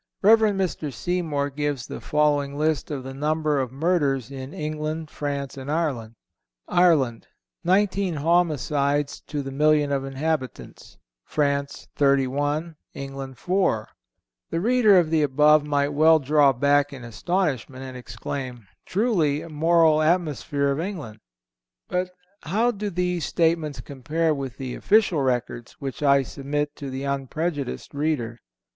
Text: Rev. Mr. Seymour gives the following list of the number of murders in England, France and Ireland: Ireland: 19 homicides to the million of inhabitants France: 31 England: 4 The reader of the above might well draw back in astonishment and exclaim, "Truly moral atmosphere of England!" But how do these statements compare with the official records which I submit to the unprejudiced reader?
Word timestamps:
Rev. 0.23 0.39
Mr. 0.39 0.91
Seymour 0.91 1.51
gives 1.51 1.85
the 1.85 2.01
following 2.01 2.57
list 2.57 2.89
of 2.89 3.03
the 3.03 3.13
number 3.13 3.59
of 3.59 3.71
murders 3.71 4.31
in 4.31 4.51
England, 4.51 5.11
France 5.11 5.57
and 5.57 5.71
Ireland: 5.71 6.15
Ireland: 6.67 7.27
19 7.63 8.15
homicides 8.15 9.21
to 9.27 9.43
the 9.43 9.51
million 9.51 9.91
of 9.91 10.03
inhabitants 10.03 10.97
France: 11.23 11.87
31 11.97 12.77
England: 12.95 13.37
4 13.37 13.89
The 14.49 14.59
reader 14.59 14.97
of 14.97 15.11
the 15.11 15.21
above 15.21 15.67
might 15.67 15.89
well 15.93 16.17
draw 16.17 16.51
back 16.51 16.91
in 16.91 17.03
astonishment 17.03 17.83
and 17.83 17.95
exclaim, 17.95 18.65
"Truly 18.87 19.47
moral 19.47 20.01
atmosphere 20.01 20.71
of 20.71 20.79
England!" 20.79 21.19
But 21.87 22.09
how 22.41 22.71
do 22.71 22.89
these 22.89 23.23
statements 23.25 23.81
compare 23.81 24.33
with 24.33 24.57
the 24.57 24.73
official 24.73 25.21
records 25.21 25.73
which 25.73 26.01
I 26.01 26.23
submit 26.23 26.75
to 26.77 26.89
the 26.89 27.03
unprejudiced 27.03 27.93
reader? 27.93 28.39